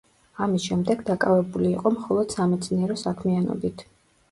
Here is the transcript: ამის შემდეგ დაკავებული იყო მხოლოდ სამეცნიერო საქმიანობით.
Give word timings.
ამის 0.45 0.63
შემდეგ 0.69 1.03
დაკავებული 1.09 1.69
იყო 1.75 1.93
მხოლოდ 1.99 2.35
სამეცნიერო 2.39 2.99
საქმიანობით. 3.05 3.89